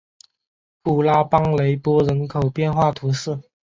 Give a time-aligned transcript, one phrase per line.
[0.81, 3.39] 普拉邦雷波人口变化图示